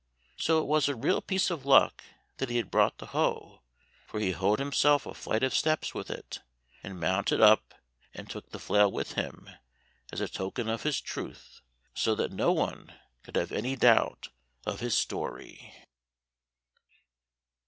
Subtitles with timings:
[0.35, 2.03] So it was a real piece of luck
[2.37, 3.61] that he had brought the hoe,
[4.07, 6.41] for he hoed himself a flight of steps with it,
[6.81, 7.75] and mounted up,
[8.11, 9.47] and took the flail with him
[10.11, 11.61] as a token of his truth,
[11.93, 14.29] so that no one could have any doubt
[14.65, 15.71] of his story.